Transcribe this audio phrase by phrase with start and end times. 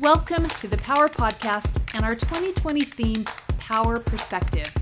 [0.00, 3.24] Welcome to the Power Podcast and our 2020 theme,
[3.58, 4.72] Power Perspective.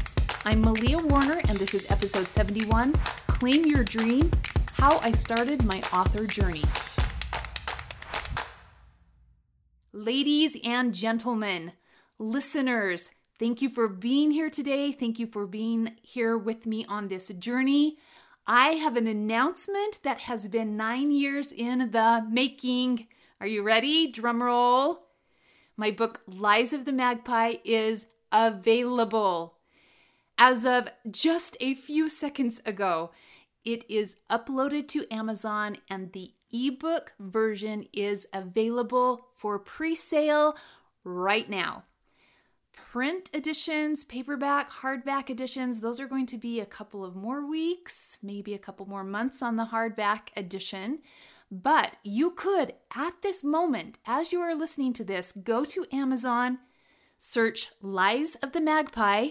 [0.45, 2.93] I'm Malia Warner, and this is episode 71
[3.27, 4.31] Claim Your Dream
[4.75, 6.63] How I Started My Author Journey.
[9.93, 11.73] Ladies and gentlemen,
[12.21, 13.11] listeners,
[13.41, 14.93] thank you for being here today.
[14.93, 17.97] Thank you for being here with me on this journey.
[18.47, 23.09] I have an announcement that has been nine years in the making.
[23.41, 24.13] Are you ready?
[24.13, 25.08] Drum roll.
[25.79, 29.55] My book, Lies of the Magpie, is available.
[30.37, 33.13] As of just a few seconds ago,
[33.65, 40.57] it is uploaded to Amazon and the ebook version is available for pre sale
[41.05, 41.85] right now
[42.93, 48.19] print editions, paperback, hardback editions, those are going to be a couple of more weeks,
[48.23, 51.01] maybe a couple more months on the hardback edition.
[51.51, 56.59] But you could, at this moment, as you are listening to this, go to Amazon,
[57.19, 59.31] search Lies of the Magpie,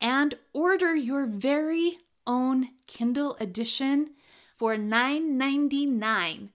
[0.00, 4.10] and order your very own Kindle edition
[4.56, 6.50] for $9.99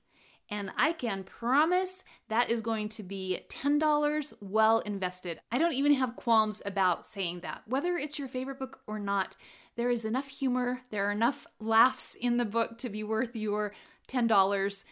[0.50, 5.40] and I can promise that is going to be $10 well invested.
[5.52, 7.64] I don't even have qualms about saying that.
[7.66, 9.36] Whether it's your favorite book or not,
[9.76, 13.74] there is enough humor, there are enough laughs in the book to be worth your
[14.08, 14.84] $10.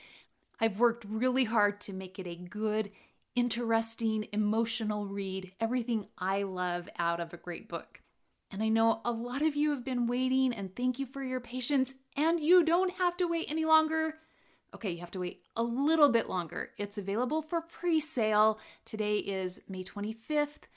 [0.59, 2.91] I've worked really hard to make it a good,
[3.35, 8.01] interesting, emotional read, everything I love out of a great book.
[8.51, 11.39] And I know a lot of you have been waiting, and thank you for your
[11.39, 11.95] patience.
[12.15, 14.15] And you don't have to wait any longer.
[14.75, 16.69] Okay, you have to wait a little bit longer.
[16.77, 18.59] It's available for pre sale.
[18.85, 20.67] Today is May 25th.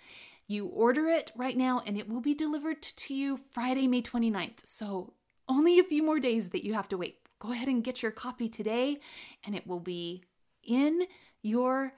[0.47, 4.65] You order it right now and it will be delivered to you Friday, May 29th.
[4.65, 5.13] So,
[5.49, 7.26] only a few more days that you have to wait.
[7.39, 8.99] Go ahead and get your copy today
[9.45, 10.23] and it will be
[10.63, 11.07] in
[11.43, 11.93] your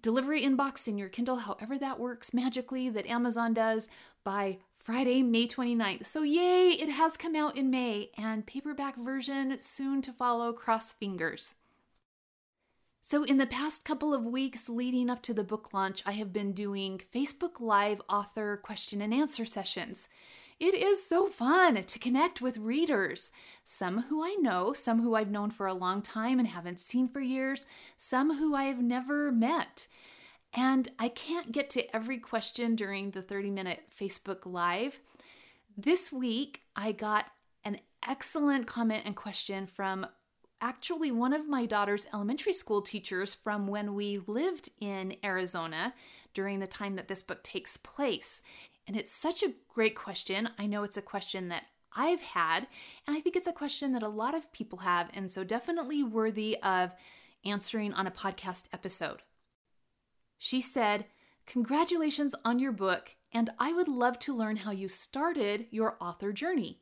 [0.00, 3.88] delivery inbox in your Kindle, however that works magically that Amazon does
[4.24, 6.06] by Friday, May 29th.
[6.06, 10.92] So, yay, it has come out in May, and paperback version soon to follow, cross
[10.92, 11.54] fingers.
[13.02, 16.32] So, in the past couple of weeks leading up to the book launch, I have
[16.32, 20.08] been doing Facebook Live author question and answer sessions.
[20.60, 23.32] It is so fun to connect with readers,
[23.64, 27.08] some who I know, some who I've known for a long time and haven't seen
[27.08, 27.66] for years,
[27.96, 29.86] some who I have never met.
[30.52, 35.00] And I can't get to every question during the 30 minute Facebook Live.
[35.78, 37.24] This week, I got
[37.64, 40.06] an excellent comment and question from
[40.60, 45.94] actually one of my daughter's elementary school teachers from when we lived in Arizona
[46.34, 48.42] during the time that this book takes place.
[48.90, 50.48] And it's such a great question.
[50.58, 51.62] I know it's a question that
[51.94, 52.66] I've had,
[53.06, 56.02] and I think it's a question that a lot of people have, and so definitely
[56.02, 56.90] worthy of
[57.44, 59.22] answering on a podcast episode.
[60.38, 61.06] She said,
[61.46, 66.32] Congratulations on your book, and I would love to learn how you started your author
[66.32, 66.80] journey.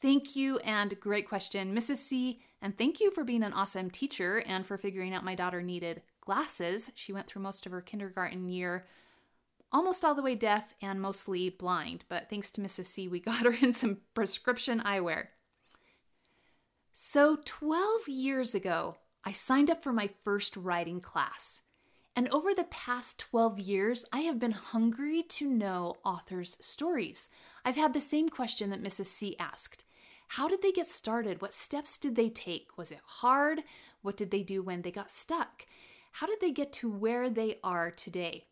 [0.00, 1.96] Thank you, and great question, Mrs.
[1.96, 2.42] C.
[2.62, 6.02] And thank you for being an awesome teacher and for figuring out my daughter needed
[6.20, 6.92] glasses.
[6.94, 8.84] She went through most of her kindergarten year
[9.72, 12.86] almost all the way deaf and mostly blind, but thanks to Mrs.
[12.86, 15.28] C, we got her in some prescription eyewear.
[16.92, 21.62] So, 12 years ago, I signed up for my first writing class.
[22.14, 27.28] And over the past 12 years, I have been hungry to know authors' stories.
[27.62, 29.06] I've had the same question that Mrs.
[29.06, 29.84] C asked
[30.28, 31.42] How did they get started?
[31.42, 32.78] What steps did they take?
[32.78, 33.62] Was it hard?
[34.00, 35.66] What did they do when they got stuck?
[36.12, 38.46] How did they get to where they are today?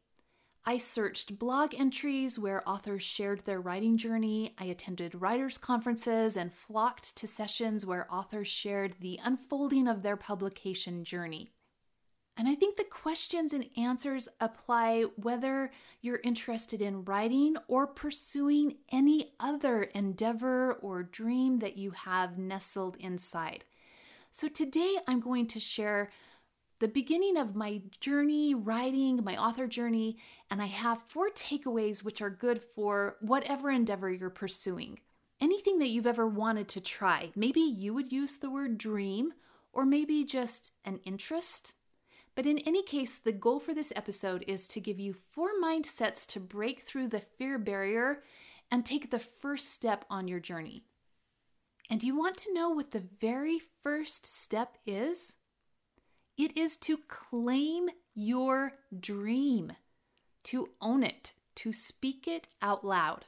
[0.67, 4.55] I searched blog entries where authors shared their writing journey.
[4.59, 10.17] I attended writers' conferences and flocked to sessions where authors shared the unfolding of their
[10.17, 11.51] publication journey.
[12.37, 15.71] And I think the questions and answers apply whether
[16.01, 22.97] you're interested in writing or pursuing any other endeavor or dream that you have nestled
[22.99, 23.65] inside.
[24.31, 26.11] So today I'm going to share
[26.85, 30.19] the beginning of my journey writing, my author journey,
[30.51, 34.99] and I have four takeaways which are good for whatever endeavor you're pursuing.
[35.41, 37.33] Anything that you've ever wanted to try.
[37.35, 39.33] Maybe you would use the word dream,
[39.73, 41.73] or maybe just an interest,
[42.35, 46.27] but in any case, the goal for this episode is to give you four mindsets
[46.33, 48.23] to break through the fear barrier
[48.71, 50.85] and take the first step on your journey.
[51.89, 55.37] And you want to know what the very first step is?
[56.37, 59.73] It is to claim your dream,
[60.45, 63.27] to own it, to speak it out loud.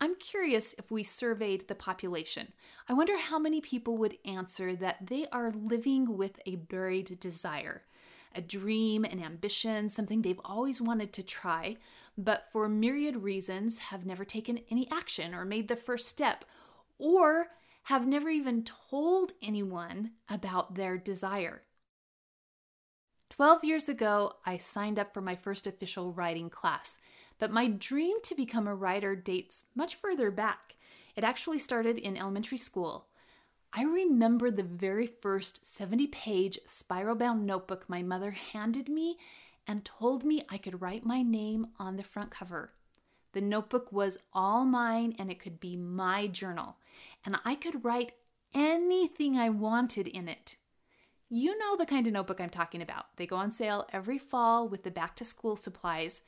[0.00, 2.52] I'm curious if we surveyed the population.
[2.88, 7.82] I wonder how many people would answer that they are living with a buried desire.
[8.34, 11.76] a dream, an ambition, something they've always wanted to try,
[12.16, 16.44] but for myriad reasons have never taken any action or made the first step,
[16.98, 17.48] or
[17.84, 21.62] have never even told anyone about their desire.
[23.38, 26.98] 12 years ago, I signed up for my first official writing class,
[27.38, 30.74] but my dream to become a writer dates much further back.
[31.14, 33.06] It actually started in elementary school.
[33.72, 39.18] I remember the very first 70 page spiral bound notebook my mother handed me
[39.68, 42.72] and told me I could write my name on the front cover.
[43.34, 46.78] The notebook was all mine and it could be my journal,
[47.24, 48.14] and I could write
[48.52, 50.56] anything I wanted in it.
[51.30, 53.16] You know the kind of notebook I'm talking about.
[53.16, 56.22] They go on sale every fall with the back to school supplies.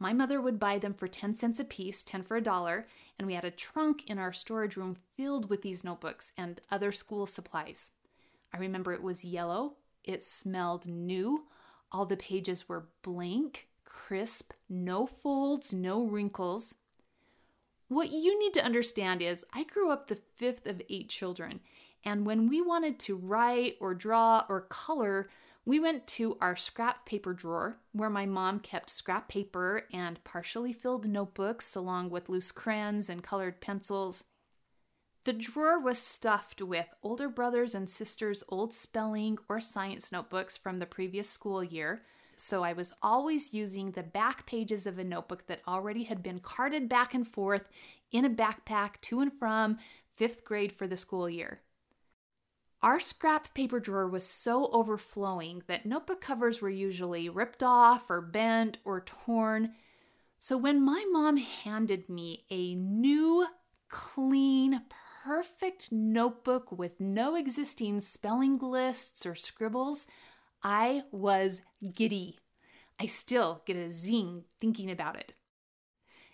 [0.00, 3.28] My mother would buy them for 10 cents a piece, 10 for a dollar, and
[3.28, 7.26] we had a trunk in our storage room filled with these notebooks and other school
[7.26, 7.92] supplies.
[8.52, 11.44] I remember it was yellow, it smelled new,
[11.92, 16.74] all the pages were blank, crisp, no folds, no wrinkles.
[17.86, 21.60] What you need to understand is I grew up the fifth of eight children,
[22.04, 25.28] and when we wanted to write or draw or color,
[25.64, 30.72] we went to our scrap paper drawer where my mom kept scrap paper and partially
[30.72, 34.24] filled notebooks along with loose crayons and colored pencils.
[35.24, 40.78] The drawer was stuffed with older brothers and sisters' old spelling or science notebooks from
[40.78, 42.02] the previous school year,
[42.36, 46.40] so I was always using the back pages of a notebook that already had been
[46.40, 47.68] carted back and forth
[48.10, 49.76] in a backpack to and from
[50.16, 51.60] fifth grade for the school year.
[52.82, 58.22] Our scrap paper drawer was so overflowing that notebook covers were usually ripped off or
[58.22, 59.74] bent or torn.
[60.38, 63.46] So when my mom handed me a new,
[63.90, 64.80] clean,
[65.22, 70.06] perfect notebook with no existing spelling lists or scribbles,
[70.62, 71.60] I was
[71.94, 72.38] giddy.
[72.98, 75.34] I still get a zing thinking about it.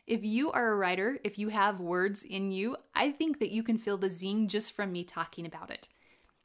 [0.07, 3.65] If you are a writer, if you have words in you, I think that you
[3.65, 5.89] can feel the zing just from me talking about it.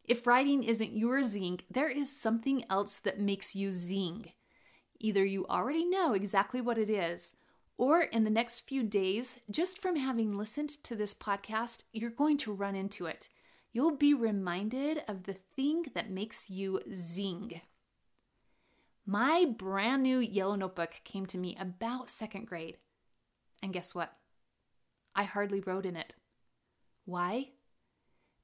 [0.03, 4.31] If writing isn't your zing, there is something else that makes you zing.
[5.00, 7.36] Either you already know exactly what it is,
[7.77, 12.38] or in the next few days, just from having listened to this podcast, you're going
[12.38, 13.30] to run into it.
[13.74, 17.62] You'll be reminded of the thing that makes you zing.
[19.06, 22.77] My brand new yellow notebook came to me about second grade.
[23.63, 24.13] And guess what?
[25.15, 26.15] I hardly wrote in it.
[27.06, 27.50] Why?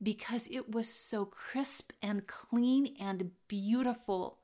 [0.02, 4.40] Because it was so crisp and clean and beautiful.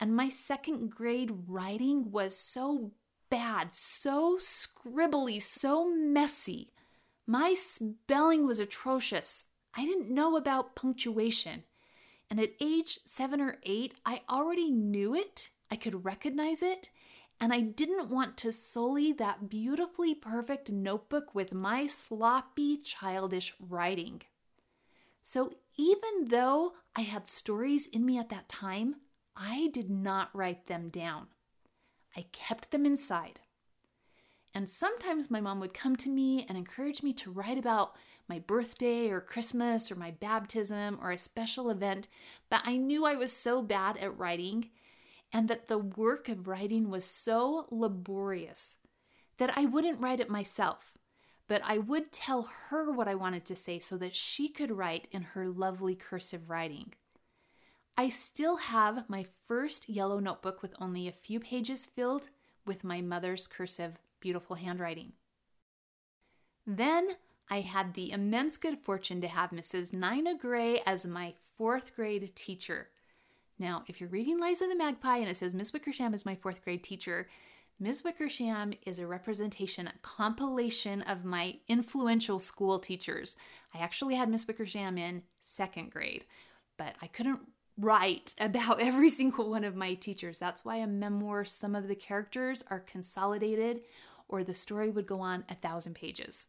[0.00, 2.92] And my second grade writing was so
[3.30, 6.72] bad, so scribbly, so messy.
[7.26, 9.44] My spelling was atrocious.
[9.74, 11.64] I didn't know about punctuation.
[12.30, 16.90] And at age seven or eight, I already knew it, I could recognize it,
[17.40, 24.22] and I didn't want to sully that beautifully perfect notebook with my sloppy, childish writing.
[25.30, 28.94] So even though I had stories in me at that time,
[29.36, 31.26] I did not write them down.
[32.16, 33.40] I kept them inside.
[34.54, 37.94] And sometimes my mom would come to me and encourage me to write about
[38.26, 42.08] my birthday or Christmas or my baptism or a special event,
[42.48, 44.70] but I knew I was so bad at writing
[45.30, 48.76] and that the work of writing was so laborious
[49.36, 50.97] that I wouldn't write it myself
[51.48, 55.08] but I would tell her what I wanted to say so that she could write
[55.10, 56.92] in her lovely cursive writing.
[57.96, 62.28] I still have my first yellow notebook with only a few pages filled
[62.64, 65.14] with my mother's cursive, beautiful handwriting.
[66.66, 67.16] Then
[67.50, 69.92] I had the immense good fortune to have Mrs.
[69.92, 72.88] Nina Gray as my fourth grade teacher.
[73.58, 76.36] Now, if you're reading Lies of the Magpie and it says Miss Wickersham is my
[76.36, 77.26] fourth grade teacher,
[77.80, 78.02] Ms.
[78.02, 83.36] Wickersham is a representation, a compilation of my influential school teachers.
[83.72, 86.24] I actually had Miss Wickersham in second grade,
[86.76, 87.40] but I couldn't
[87.78, 90.38] write about every single one of my teachers.
[90.38, 93.82] That's why a memoir, some of the characters are consolidated,
[94.28, 96.48] or the story would go on a thousand pages.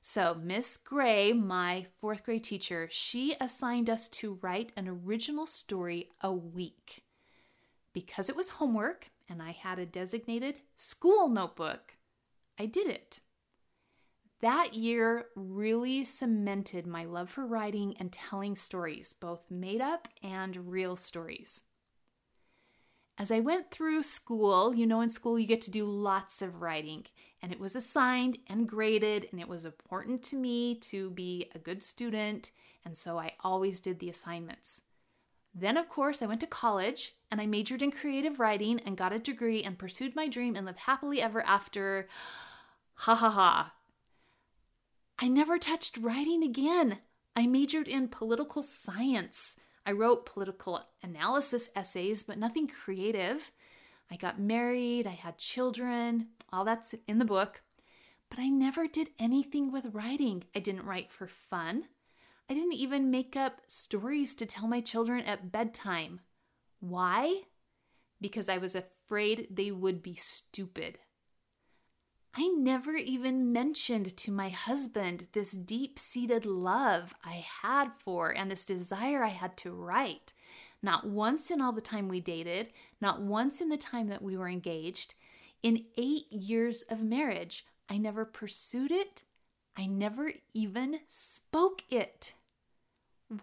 [0.00, 6.10] So, Miss Gray, my fourth grade teacher, she assigned us to write an original story
[6.22, 7.02] a week.
[7.92, 11.94] Because it was homework and I had a designated school notebook,
[12.58, 13.20] I did it.
[14.40, 20.70] That year really cemented my love for writing and telling stories, both made up and
[20.70, 21.62] real stories.
[23.16, 26.62] As I went through school, you know, in school you get to do lots of
[26.62, 27.04] writing,
[27.42, 31.58] and it was assigned and graded, and it was important to me to be a
[31.58, 32.50] good student,
[32.82, 34.80] and so I always did the assignments.
[35.54, 39.12] Then, of course, I went to college and I majored in creative writing and got
[39.12, 42.08] a degree and pursued my dream and lived happily ever after.
[42.94, 43.74] Ha ha ha.
[45.18, 46.98] I never touched writing again.
[47.36, 49.56] I majored in political science.
[49.84, 53.50] I wrote political analysis essays, but nothing creative.
[54.10, 57.62] I got married, I had children, all that's in the book.
[58.28, 60.44] But I never did anything with writing.
[60.54, 61.84] I didn't write for fun.
[62.50, 66.18] I didn't even make up stories to tell my children at bedtime.
[66.80, 67.42] Why?
[68.20, 70.98] Because I was afraid they would be stupid.
[72.34, 78.50] I never even mentioned to my husband this deep seated love I had for and
[78.50, 80.34] this desire I had to write.
[80.82, 84.36] Not once in all the time we dated, not once in the time that we
[84.36, 85.14] were engaged.
[85.62, 89.22] In eight years of marriage, I never pursued it.
[89.76, 92.34] I never even spoke it.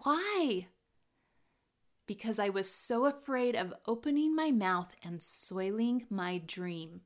[0.02, 0.66] Why?
[2.06, 7.00] Because I was so afraid of opening my mouth and soiling my dream.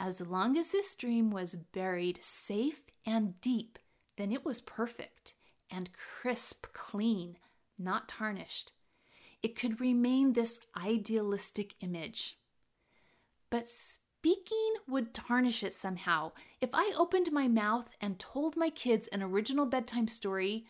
[0.00, 3.78] As long as this dream was buried safe and deep,
[4.16, 5.34] then it was perfect
[5.70, 7.36] and crisp clean,
[7.78, 8.72] not tarnished.
[9.42, 12.38] It could remain this idealistic image.
[13.50, 16.32] But speaking would tarnish it somehow.
[16.60, 20.66] If I opened my mouth and told my kids an original bedtime story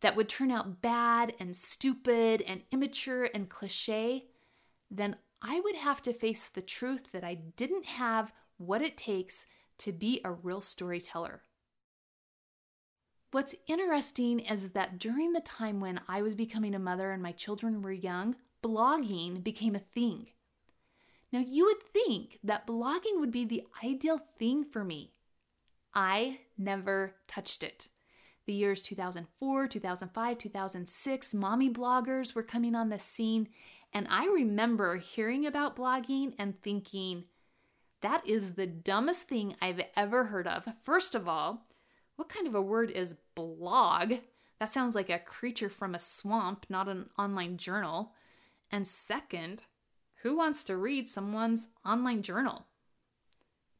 [0.00, 4.26] that would turn out bad and stupid and immature and cliche,
[4.90, 9.46] then I would have to face the truth that I didn't have what it takes
[9.78, 11.42] to be a real storyteller.
[13.30, 17.32] What's interesting is that during the time when I was becoming a mother and my
[17.32, 20.28] children were young, blogging became a thing.
[21.32, 25.12] Now, you would think that blogging would be the ideal thing for me.
[25.94, 27.88] I never touched it.
[28.50, 33.48] The years 2004, 2005, 2006, mommy bloggers were coming on the scene,
[33.92, 37.26] and I remember hearing about blogging and thinking,
[38.00, 40.66] that is the dumbest thing I've ever heard of.
[40.82, 41.68] First of all,
[42.16, 44.14] what kind of a word is blog?
[44.58, 48.14] That sounds like a creature from a swamp, not an online journal.
[48.72, 49.62] And second,
[50.24, 52.66] who wants to read someone's online journal?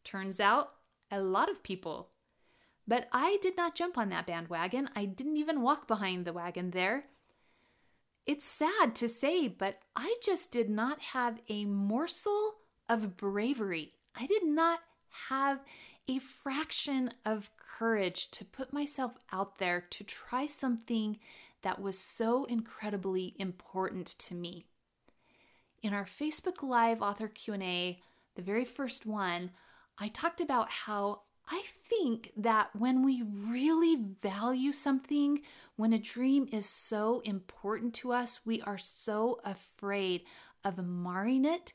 [0.04, 0.74] Turns out,
[1.10, 2.10] a lot of people.
[2.90, 4.90] But I did not jump on that bandwagon.
[4.96, 7.04] I didn't even walk behind the wagon there.
[8.26, 12.56] It's sad to say, but I just did not have a morsel
[12.88, 14.80] of bravery I did not
[15.28, 15.60] have
[16.08, 21.18] a fraction of courage to put myself out there to try something
[21.62, 24.64] that was so incredibly important to me.
[25.80, 28.00] In our Facebook Live author Q&A,
[28.34, 29.52] the very first one,
[29.96, 35.42] I talked about how I think that when we really value something,
[35.76, 40.22] when a dream is so important to us, we are so afraid
[40.64, 41.72] of marring it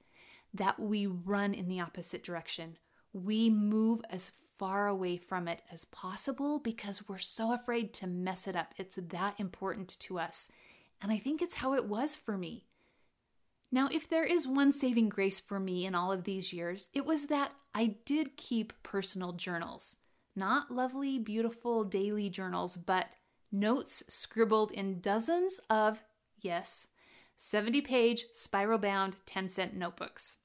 [0.53, 2.77] that we run in the opposite direction.
[3.12, 8.48] We move as far away from it as possible because we're so afraid to mess
[8.48, 8.74] it up.
[8.77, 10.50] It's that important to us.
[11.01, 12.65] And I think it's how it was for me.
[13.75, 17.05] Now, if there is one saving grace for me in all of these years, it
[17.05, 19.98] was that I did keep personal journals.
[20.34, 23.17] Not lovely, beautiful daily journals, but
[23.51, 26.00] notes scribbled in dozens of,
[26.39, 26.88] yes,
[27.36, 30.38] 70 page, spiral bound, 10 cent notebooks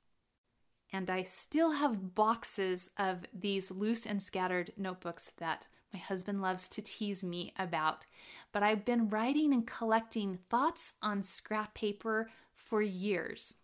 [0.92, 6.68] and I still have boxes of these loose and scattered notebooks that my husband loves
[6.68, 8.06] to tease me about.
[8.52, 12.30] But I've been writing and collecting thoughts on scrap paper
[12.70, 13.56] for years.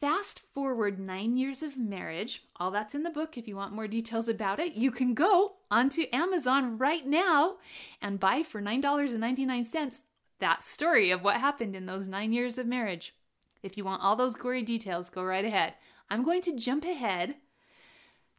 [0.00, 3.36] Fast forward nine years of marriage, all that's in the book.
[3.36, 7.56] If you want more details about it, you can go onto Amazon right now
[8.00, 10.02] and buy for $9.99
[10.38, 13.14] that story of what happened in those nine years of marriage.
[13.62, 15.74] If you want all those gory details, go right ahead.
[16.10, 17.36] I'm going to jump ahead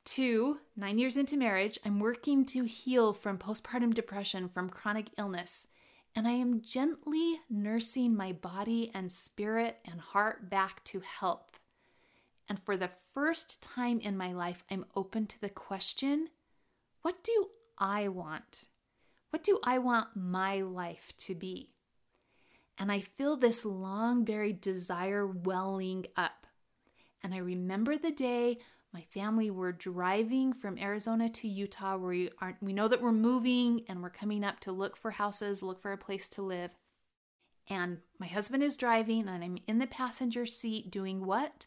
[0.05, 1.77] to nine years into marriage.
[1.83, 5.67] I'm working to heal from postpartum depression, from chronic illness,
[6.17, 11.61] and I am gently nursing my body and spirit and heart back to health.
[12.49, 16.27] And for the first time in my life, I'm open to the question
[17.03, 17.47] what do
[17.77, 18.65] I want?
[19.29, 21.69] What do I want my life to be?
[22.77, 26.45] and I feel this long buried desire welling up.
[27.23, 28.59] And I remember the day
[28.93, 33.11] my family were driving from Arizona to Utah, where we, are, we know that we're
[33.11, 36.71] moving and we're coming up to look for houses, look for a place to live.
[37.69, 41.65] And my husband is driving, and I'm in the passenger seat doing what?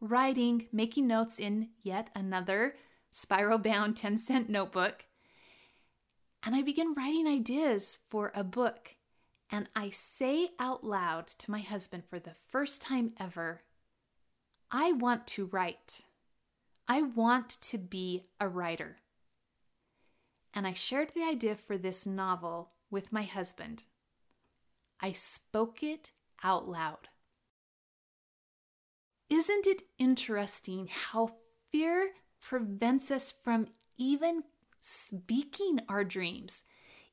[0.00, 2.74] Writing, making notes in yet another
[3.12, 5.04] spiral bound 10 cent notebook.
[6.42, 8.96] And I begin writing ideas for a book
[9.50, 13.62] and I say out loud to my husband for the first time ever,
[14.70, 16.02] I want to write.
[16.88, 18.98] I want to be a writer.
[20.54, 23.82] And I shared the idea for this novel with my husband.
[25.00, 26.12] I spoke it
[26.42, 27.08] out loud.
[29.28, 31.32] Isn't it interesting how
[31.72, 33.66] fear prevents us from
[33.96, 34.44] even
[34.80, 36.62] speaking our dreams,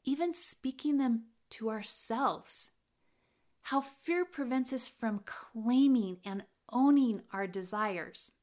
[0.06, 2.70] even speaking them to ourselves?
[3.64, 8.34] How fear prevents us from claiming and owning our desires.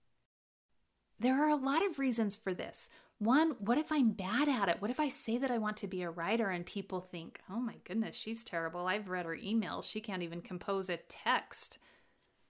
[1.21, 2.89] There are a lot of reasons for this.
[3.19, 4.81] One, what if I'm bad at it?
[4.81, 7.61] What if I say that I want to be a writer and people think, oh
[7.61, 8.87] my goodness, she's terrible.
[8.87, 9.85] I've read her emails.
[9.85, 11.77] She can't even compose a text.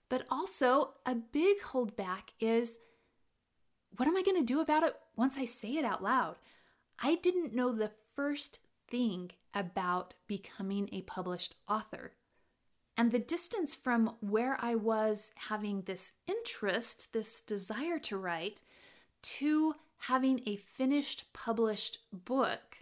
[0.08, 2.78] But also, a big holdback is
[3.96, 6.36] what am I going to do about it once I say it out loud?
[7.00, 12.12] I didn't know the first thing about becoming a published author.
[13.00, 18.60] And the distance from where I was having this interest, this desire to write,
[19.22, 22.76] to having a finished published book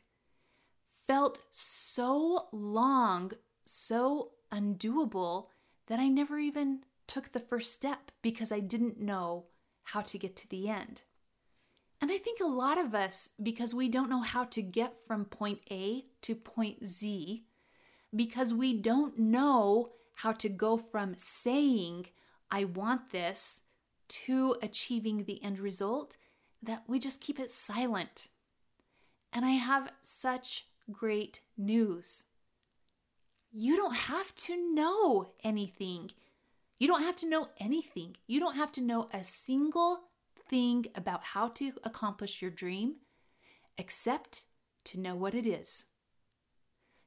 [1.06, 3.30] felt so long,
[3.64, 5.46] so undoable
[5.86, 9.44] that I never even took the first step because I didn't know
[9.84, 11.02] how to get to the end.
[12.00, 15.26] And I think a lot of us, because we don't know how to get from
[15.26, 17.44] point A to point Z,
[18.12, 22.06] because we don't know how to go from saying,
[22.50, 23.60] I want this,
[24.08, 26.16] to achieving the end result,
[26.60, 28.26] that we just keep it silent.
[29.32, 32.24] And I have such great news.
[33.52, 36.10] You don't have to know anything.
[36.80, 38.16] You don't have to know anything.
[38.26, 40.00] You don't have to know a single
[40.50, 42.96] thing about how to accomplish your dream
[43.76, 44.46] except
[44.86, 45.86] to know what it is.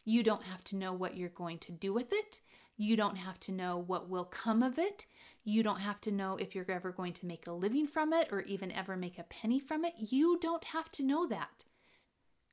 [0.06, 2.40] You don't have to know what you're going to do with it.
[2.78, 5.06] You don't have to know what will come of it.
[5.44, 8.30] You don't have to know if you're ever going to make a living from it
[8.32, 9.94] or even ever make a penny from it.
[9.98, 11.64] You don't have to know that.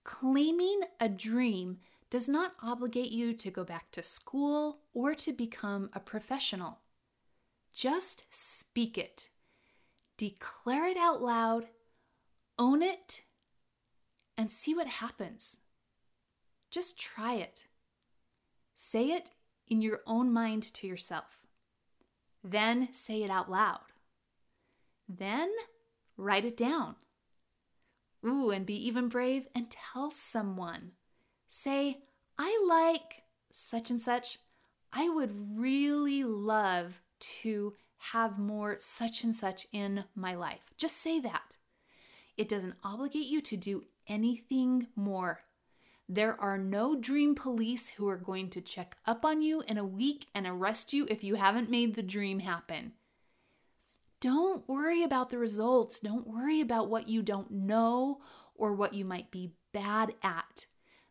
[0.05, 1.79] Claiming a dream
[2.11, 6.79] does not obligate you to go back to school or to become a professional.
[7.75, 9.29] Just speak it.
[10.17, 11.67] Declare it out loud,
[12.59, 13.23] own it,
[14.37, 15.59] and see what happens.
[16.71, 17.67] Just try it.
[18.75, 19.31] Say it
[19.71, 21.47] in your own mind to yourself.
[22.43, 23.81] Then say it out loud.
[25.09, 25.51] Then
[26.17, 26.97] write it down.
[28.25, 30.93] Ooh, and be even brave and tell someone.
[31.49, 31.99] Say,
[32.39, 34.39] I like such and such.
[34.93, 40.71] I would really love to have more such and such in my life.
[40.77, 41.57] Just say that.
[42.37, 45.41] It doesn't obligate you to do anything more.
[46.09, 49.85] There are no dream police who are going to check up on you in a
[49.85, 52.93] week and arrest you if you haven't made the dream happen.
[54.21, 56.01] Don't worry about the results.
[56.01, 58.21] Don't worry about what you don't know
[58.55, 60.67] or what you might be bad at.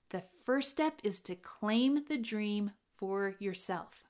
[0.09, 4.03] The first step is to claim the dream for yourself.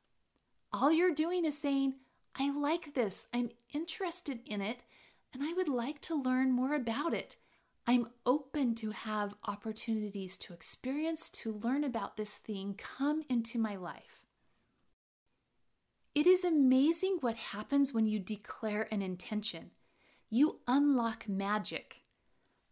[0.71, 1.95] All you're doing is saying,
[2.35, 4.83] I like this, I'm interested in it,
[5.33, 7.35] and I would like to learn more about it.
[7.89, 13.77] I'm open to have opportunities to experience, to learn about this thing come into my
[13.77, 14.25] life.
[16.13, 19.71] It is amazing what happens when you declare an intention.
[20.29, 22.01] You unlock magic.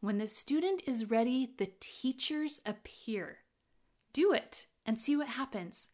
[0.02, 3.38] When the student is ready, the teachers appear.
[4.12, 5.90] Do it and see what happens.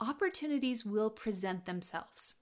[0.00, 2.36] Opportunities will present themselves.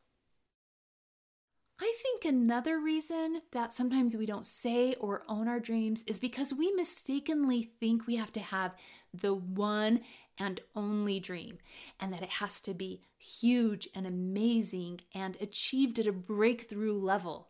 [1.83, 6.53] I think another reason that sometimes we don't say or own our dreams is because
[6.53, 8.75] we mistakenly think we have to have
[9.15, 10.01] the one
[10.39, 11.57] and only dream
[11.99, 17.49] and that it has to be huge and amazing and achieved at a breakthrough level.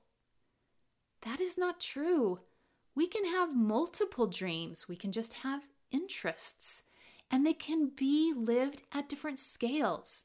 [1.23, 2.39] That is not true.
[2.95, 6.85] We can have multiple dreams, we can just have interests,
[7.33, 10.25] and they can be lived at different scales.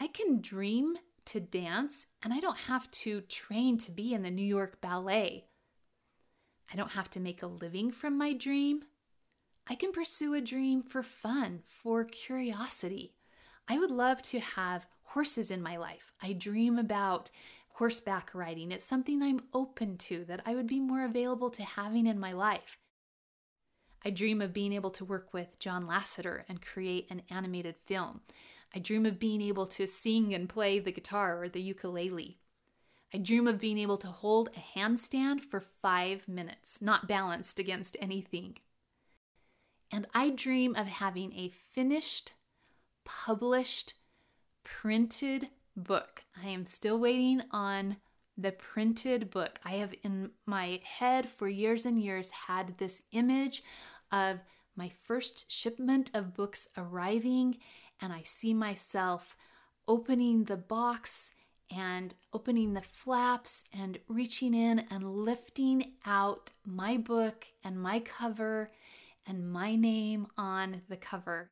[0.00, 4.30] I can dream to dance, and I don't have to train to be in the
[4.30, 5.46] New York Ballet.
[6.72, 8.82] I don't have to make a living from my dream.
[9.66, 13.14] I can pursue a dream for fun, for curiosity.
[13.68, 16.12] I would love to have horses in my life.
[16.22, 17.30] I dream about
[17.74, 18.70] horseback riding.
[18.70, 22.32] It's something I'm open to that I would be more available to having in my
[22.32, 22.78] life.
[24.04, 28.20] I dream of being able to work with John Lasseter and create an animated film.
[28.74, 32.38] I dream of being able to sing and play the guitar or the ukulele.
[33.12, 37.96] I dream of being able to hold a handstand for five minutes, not balanced against
[38.00, 38.56] anything.
[39.92, 42.32] And I dream of having a finished,
[43.04, 43.94] published
[44.64, 46.24] printed book.
[46.42, 47.98] I am still waiting on
[48.36, 49.60] the printed book.
[49.64, 53.62] I have in my head for years and years had this image
[54.10, 54.40] of
[54.74, 57.58] my first shipment of books arriving,
[58.00, 59.36] and I see myself
[59.86, 61.32] opening the box
[61.70, 68.70] and opening the flaps and reaching in and lifting out my book and my cover
[69.26, 71.50] and my name on the cover.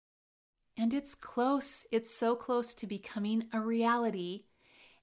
[0.77, 4.45] And it's close, it's so close to becoming a reality.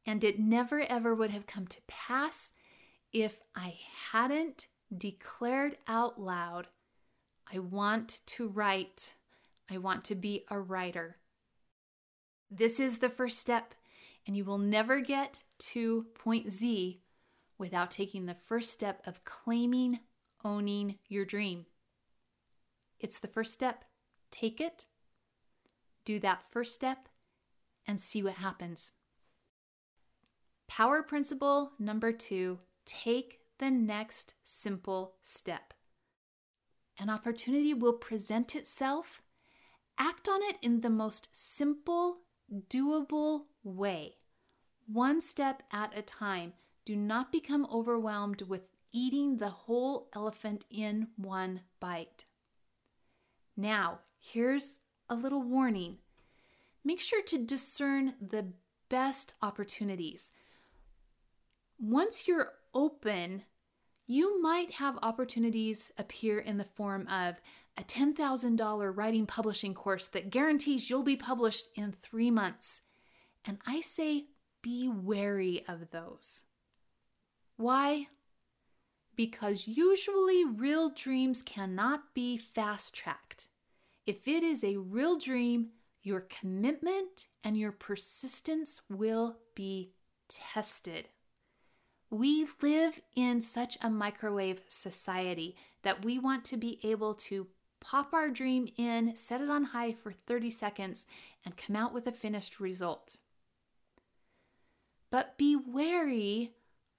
[0.05, 2.51] And it never ever would have come to pass
[3.11, 3.77] if I
[4.11, 6.67] hadn't declared out loud
[7.51, 9.15] I want to write,
[9.71, 11.17] I want to be a writer.
[12.51, 13.75] This is the first step,
[14.25, 17.01] and you will never get to point Z
[17.57, 19.99] without taking the first step of claiming,
[20.43, 21.65] owning your dream.
[22.99, 23.85] It's the first step.
[24.31, 24.85] Take it,
[26.05, 27.09] do that first step,
[27.85, 28.93] and see what happens.
[30.67, 35.73] Power principle number two take the next simple step.
[36.99, 39.21] An opportunity will present itself.
[39.97, 42.19] Act on it in the most simple,
[42.69, 44.15] doable way,
[44.87, 46.53] one step at a time.
[46.85, 52.25] Do not become overwhelmed with eating the whole elephant in one bite.
[53.55, 55.97] Now, here's a little warning
[56.83, 58.47] make sure to discern the
[58.89, 60.31] best opportunities.
[61.79, 63.43] Once you're open,
[64.07, 67.35] you might have opportunities appear in the form of
[67.77, 72.81] a $10,000 writing publishing course that guarantees you'll be published in three months.
[73.45, 74.25] And I say
[74.61, 76.43] be wary of those.
[77.55, 78.07] Why?
[79.19, 83.47] because usually real dreams cannot be fast tracked.
[84.05, 89.91] If it is a real dream, your commitment and your persistence will be
[90.29, 91.09] tested.
[92.09, 97.47] We live in such a microwave society that we want to be able to
[97.79, 101.05] pop our dream in, set it on high for 30 seconds,
[101.45, 103.17] and come out with a finished result.
[105.11, 106.53] But be wary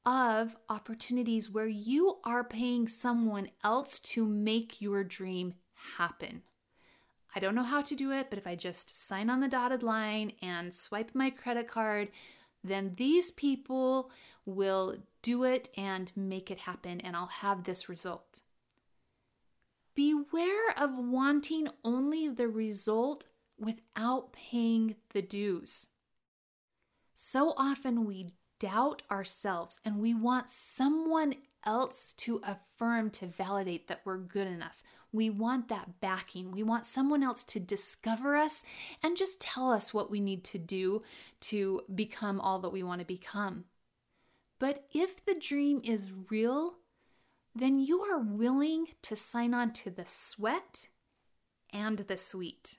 [0.05, 5.55] of opportunities where you are paying someone else to make your dream
[5.97, 6.43] happen.
[7.35, 9.83] I don't know how to do it, but if I just sign on the dotted
[9.83, 12.09] line and swipe my credit card,
[12.65, 14.11] then these people
[14.45, 18.41] will do it and make it happen, and I'll have this result.
[20.01, 23.27] Beware of wanting only the result
[23.59, 25.89] without paying the dues.
[27.15, 31.35] So often we doubt ourselves and we want someone
[31.67, 34.83] else to affirm, to validate that we're good enough.
[35.13, 36.51] We want that backing.
[36.51, 38.63] We want someone else to discover us
[39.03, 41.03] and just tell us what we need to do
[41.41, 43.67] to become all that we want to become.
[44.59, 46.77] But if the dream is real,
[47.55, 50.89] then you are willing to sign on to the sweat
[51.73, 52.79] and the sweet.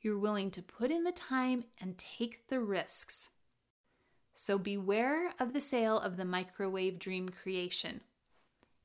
[0.00, 3.30] You're willing to put in the time and take the risks.
[4.34, 8.02] So beware of the sale of the microwave dream creation.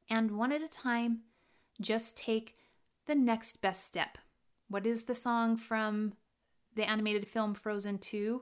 [0.10, 1.20] And one at a time,
[1.80, 2.56] just take
[3.06, 4.18] the next best step.
[4.68, 6.14] What is the song from
[6.76, 8.42] the animated film Frozen 2?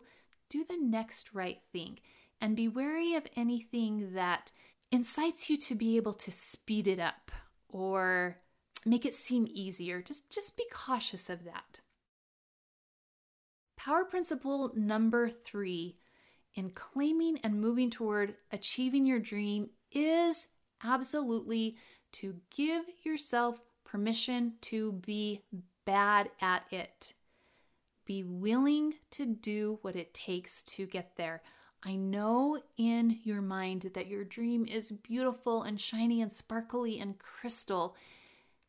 [0.49, 1.99] Do the next right thing
[2.41, 4.51] and be wary of anything that
[4.91, 7.31] incites you to be able to speed it up
[7.67, 8.37] or
[8.85, 10.01] make it seem easier.
[10.01, 11.79] Just, just be cautious of that.
[13.77, 15.97] Power principle number three
[16.55, 20.47] in claiming and moving toward achieving your dream is
[20.83, 21.77] absolutely
[22.11, 25.41] to give yourself permission to be
[25.85, 27.13] bad at it.
[28.05, 31.41] Be willing to do what it takes to get there.
[31.83, 37.17] I know in your mind that your dream is beautiful and shiny and sparkly and
[37.17, 37.95] crystal,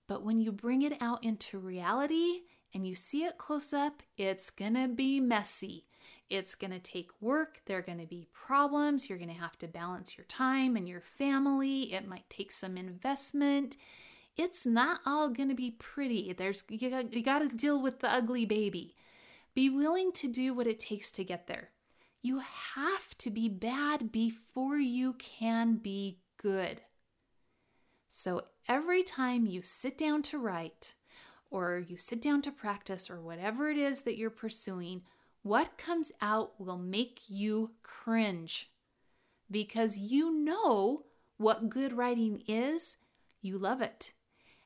[0.06, 2.42] but when you bring it out into reality
[2.72, 5.86] and you see it close up, it's gonna be messy.
[6.28, 7.60] It's to take work.
[7.66, 9.08] There are to be problems.
[9.08, 11.92] You're to have to balance your time and your family.
[11.92, 13.76] It might take some investment.
[14.36, 16.32] It's not all to be pretty.
[16.32, 18.94] There's you got, you got to deal with the ugly baby.
[19.54, 21.70] Be willing to do what it takes to get there.
[22.22, 22.42] You
[22.74, 26.82] have to be bad before you can be good.
[28.10, 30.94] So every time you sit down to write,
[31.50, 35.02] or you sit down to practice, or whatever it is that you're pursuing,
[35.42, 38.70] what comes out will make you cringe
[39.50, 41.04] because you know
[41.38, 42.96] what good writing is,
[43.40, 44.12] you love it,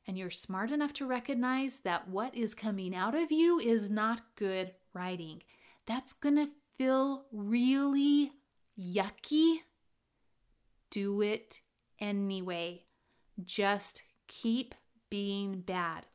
[0.06, 4.22] and you're smart enough to recognize that what is coming out of you is not
[4.36, 5.42] good writing.
[5.86, 8.32] That's going to feel really
[8.78, 9.58] yucky.
[10.90, 11.60] Do it
[12.00, 12.84] anyway.
[13.44, 14.74] Just keep
[15.10, 16.06] being bad.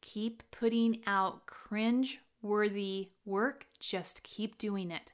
[0.00, 3.66] Keep putting out cringe worthy work.
[3.78, 5.12] Just keep doing it.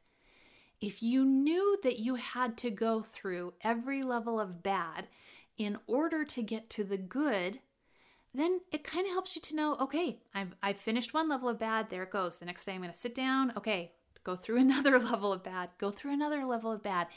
[0.80, 5.06] If you knew that you had to go through every level of bad
[5.56, 7.60] in order to get to the good,
[8.34, 11.58] then it kind of helps you to know okay, I've, I've finished one level of
[11.58, 12.38] bad, there it goes.
[12.38, 13.92] The next day I'm going to sit down, okay,
[14.24, 17.08] go through another level of bad, go through another level of bad.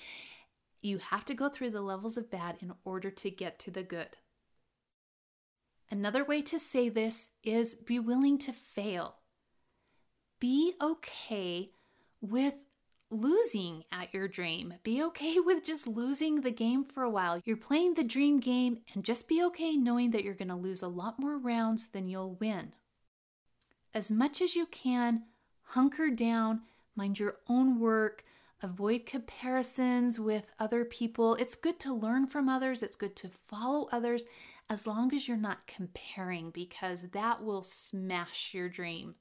[0.82, 3.84] You have to go through the levels of bad in order to get to the
[3.84, 4.18] good.
[5.89, 9.15] Another way to say this is be willing to fail.
[10.39, 11.72] Be okay
[12.22, 12.58] with
[13.12, 14.74] losing at your dream.
[14.84, 17.39] Be okay with just losing the game for a while.
[17.46, 20.82] You're playing the dream game, and just be okay knowing that you're going to lose
[20.82, 22.74] a lot more rounds than you'll win.
[23.94, 25.24] As much as you can,
[25.63, 26.62] hunker down,
[26.96, 28.24] mind your own work,
[28.62, 31.36] avoid comparisons with other people.
[31.36, 34.26] It's good to learn from others, it's good to follow others
[34.70, 39.16] as long as you're not comparing, because that will smash your dream.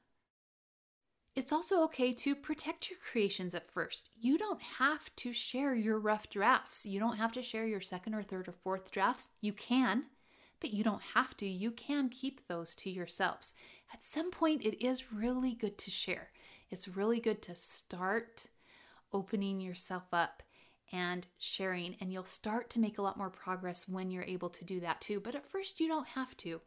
[1.37, 4.09] It's also okay to protect your creations at first.
[4.15, 6.87] You don't have to share your rough drafts.
[6.87, 9.31] You don't have to share your second or third or fourth drafts.
[9.41, 10.05] You can,
[10.61, 11.47] but you don't have to.
[11.47, 13.53] You can keep those to yourselves.
[13.93, 16.29] At some point, it is really good to share.
[16.75, 18.49] It's really good to start
[19.13, 20.43] opening yourself up
[20.91, 24.65] and sharing, and you'll start to make a lot more progress when you're able to
[24.65, 25.21] do that too.
[25.21, 26.61] But at first, you don't have to.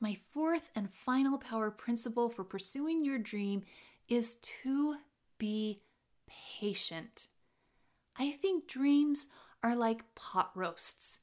[0.00, 3.62] My fourth and final power principle for pursuing your dream
[4.08, 4.96] is to
[5.38, 5.82] be
[6.58, 7.28] patient.
[8.16, 9.28] I think dreams
[9.62, 11.20] are like pot roasts.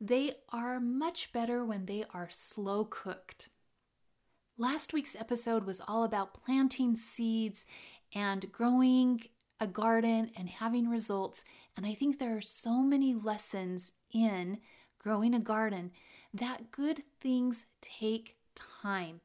[0.00, 3.50] They are much better when they are slow cooked.
[4.60, 7.64] Last week's episode was all about planting seeds
[8.12, 9.22] and growing
[9.60, 11.44] a garden and having results.
[11.76, 14.58] And I think there are so many lessons in
[14.98, 15.92] growing a garden
[16.34, 19.20] that good things take time.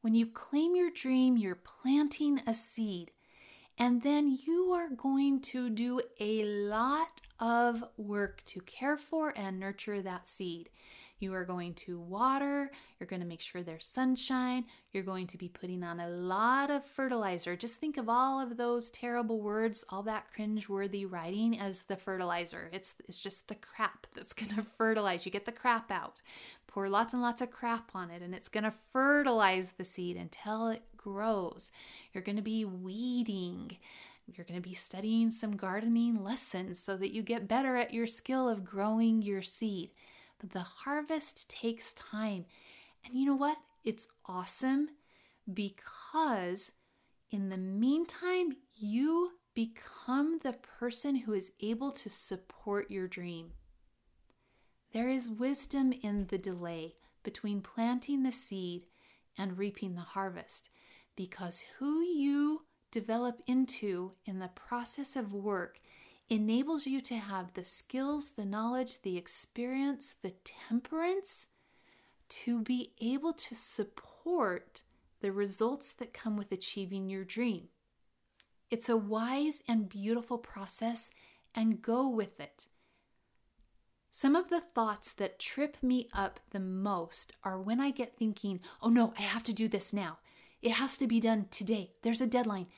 [0.00, 3.10] When you claim your dream, you're planting a seed,
[3.76, 9.60] and then you are going to do a lot of work to care for and
[9.60, 10.70] nurture that seed.
[11.22, 15.38] You are going to water, you're going to make sure there's sunshine, you're going to
[15.38, 17.54] be putting on a lot of fertilizer.
[17.54, 22.68] Just think of all of those terrible words, all that cringe-worthy writing as the fertilizer.
[22.72, 25.24] It's it's just the crap that's going to fertilize.
[25.24, 26.20] You get the crap out.
[26.66, 30.16] Pour lots and lots of crap on it and it's going to fertilize the seed
[30.16, 31.70] until it grows.
[32.12, 33.76] You're going to be weeding.
[34.26, 38.06] You're going to be studying some gardening lessons so that you get better at your
[38.06, 39.90] skill of growing your seed.
[40.42, 42.46] The harvest takes time.
[43.04, 43.58] And you know what?
[43.84, 44.88] It's awesome
[45.52, 46.72] because
[47.30, 53.52] in the meantime, you become the person who is able to support your dream.
[54.92, 58.86] There is wisdom in the delay between planting the seed
[59.38, 60.68] and reaping the harvest
[61.16, 65.78] because who you develop into in the process of work
[66.32, 70.32] enables you to have the skills, the knowledge, the experience, the
[70.68, 71.48] temperance
[72.30, 74.82] to be able to support
[75.20, 77.68] the results that come with achieving your dream.
[78.70, 81.10] It's a wise and beautiful process,
[81.54, 82.68] and go with it.
[84.10, 88.60] Some of the thoughts that trip me up the most are when I get thinking,
[88.80, 90.18] oh no, I have to do this now.
[90.62, 91.90] It has to be done today.
[92.02, 92.68] There's a deadline.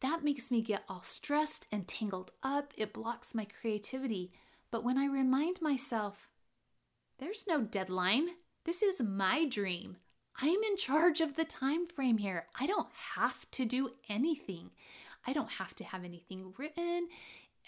[0.00, 2.72] That makes me get all stressed and tangled up.
[2.76, 4.32] It blocks my creativity.
[4.70, 6.28] But when I remind myself,
[7.18, 8.28] there's no deadline.
[8.64, 9.96] This is my dream.
[10.40, 12.46] I'm in charge of the time frame here.
[12.58, 14.70] I don't have to do anything.
[15.26, 17.08] I don't have to have anything written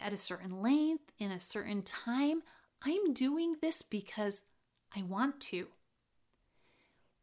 [0.01, 2.43] at a certain length in a certain time.
[2.83, 4.43] I'm doing this because
[4.97, 5.67] I want to.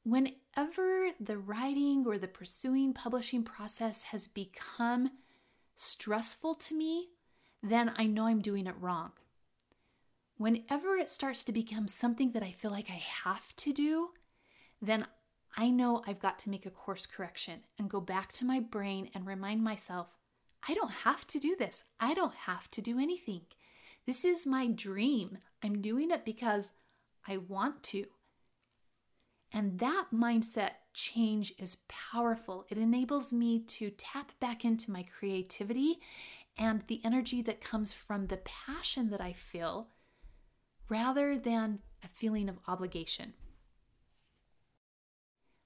[0.09, 5.11] Whenever the writing or the pursuing publishing process has become
[5.75, 7.09] stressful to me,
[7.61, 9.11] then I know I'm doing it wrong.
[10.37, 14.09] Whenever it starts to become something that I feel like I have to do,
[14.81, 15.05] then
[15.55, 19.11] I know I've got to make a course correction and go back to my brain
[19.13, 20.07] and remind myself
[20.67, 21.83] I don't have to do this.
[21.99, 23.41] I don't have to do anything.
[24.07, 25.37] This is my dream.
[25.63, 26.71] I'm doing it because
[27.27, 28.07] I want to.
[29.51, 32.65] And that mindset change is powerful.
[32.69, 35.99] It enables me to tap back into my creativity
[36.57, 39.89] and the energy that comes from the passion that I feel
[40.89, 43.33] rather than a feeling of obligation.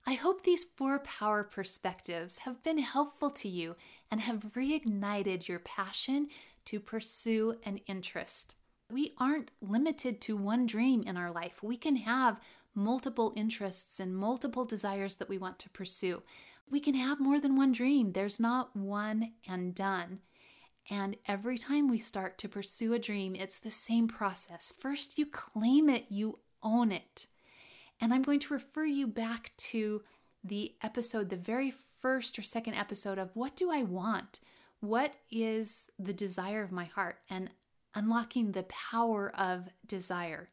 [0.05, 3.75] I hope these four power perspectives have been helpful to you
[4.11, 6.27] and have reignited your passion
[6.65, 8.57] to pursue an interest.
[8.91, 11.63] We aren't limited to one dream in our life.
[11.63, 12.39] We can have
[12.75, 16.23] multiple interests and multiple desires that we want to pursue.
[16.69, 18.13] We can have more than one dream.
[18.13, 20.19] There's not one and done.
[20.89, 24.73] And every time we start to pursue a dream, it's the same process.
[24.77, 27.27] First, you claim it, you own it.
[28.01, 30.01] And I'm going to refer you back to
[30.43, 34.41] the episode, the very first or second episode of What Do I Want?
[34.81, 37.19] What is the desire of my heart?
[37.29, 37.49] And
[37.95, 40.49] unlocking the power of desire.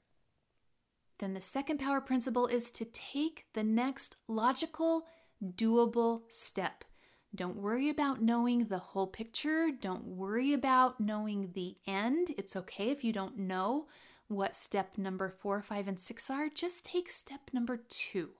[1.20, 5.06] Then the second power principle is to take the next logical,
[5.44, 6.82] doable step.
[7.34, 9.70] Don't worry about knowing the whole picture.
[9.70, 12.34] Don't worry about knowing the end.
[12.36, 13.86] It's okay if you don't know
[14.28, 18.30] what step number four, five, and six are, just take step number two.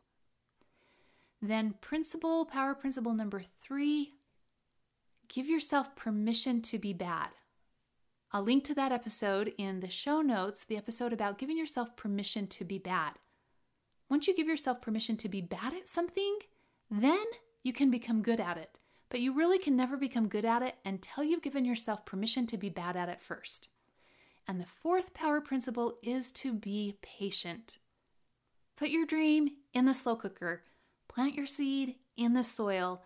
[1.43, 4.15] Then, principle, power principle number three
[5.29, 7.29] give yourself permission to be bad.
[8.33, 12.47] I'll link to that episode in the show notes, the episode about giving yourself permission
[12.49, 13.15] to be bad.
[14.09, 16.39] Once you give yourself permission to be bad at something,
[16.89, 17.25] then
[17.65, 18.79] you can become good at it.
[19.09, 22.57] But you really can never become good at it until you've given yourself permission to
[22.57, 23.69] be bad at it first.
[24.47, 27.79] And the fourth power principle is to be patient.
[28.77, 30.63] Put your dream in the slow cooker,
[31.09, 33.03] plant your seed in the soil.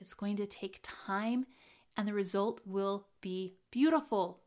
[0.00, 1.44] It's going to take time,
[1.94, 4.41] and the result will be beautiful.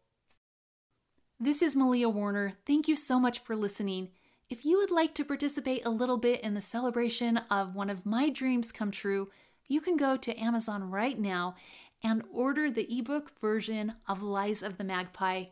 [1.39, 2.54] This is Malia Warner.
[2.65, 4.10] Thank you so much for listening.
[4.50, 8.06] If you would like to participate a little bit in the celebration of one of
[8.06, 9.30] my dreams come true,
[9.67, 11.56] you can go to Amazon right now
[12.04, 15.45] and order the ebook version of Lies of the Magpie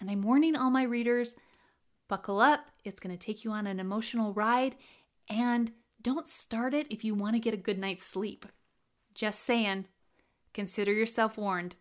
[0.00, 1.34] and I'm warning all my readers
[2.08, 4.76] buckle up, it's going to take you on an emotional ride,
[5.28, 8.46] and don't start it if you want to get a good night's sleep.
[9.14, 9.86] Just saying,
[10.54, 11.76] consider yourself warned.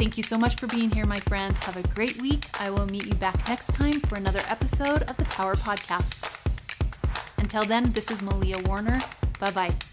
[0.00, 1.58] Thank you so much for being here, my friends.
[1.58, 2.46] Have a great week.
[2.58, 6.24] I will meet you back next time for another episode of the Power Podcast.
[7.36, 9.02] Until then, this is Malia Warner.
[9.38, 9.89] Bye bye.